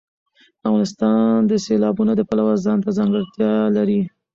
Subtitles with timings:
[0.67, 4.01] افغانستان د سیلابونه د پلوه ځانته ځانګړتیا لري.